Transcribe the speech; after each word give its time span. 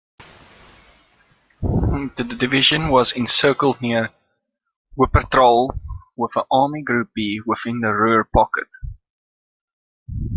The 1.61 2.35
division 2.39 2.89
was 2.89 3.11
encircled 3.11 3.83
near 3.83 4.09
Wuppertal 4.97 5.79
with 6.17 6.33
Army 6.51 6.81
Group 6.81 7.11
B 7.13 7.39
within 7.45 7.81
the 7.81 7.93
Ruhr 7.93 8.23
Pocket. 8.23 8.65